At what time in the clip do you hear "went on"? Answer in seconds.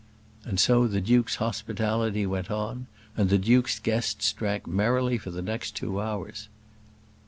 2.25-2.87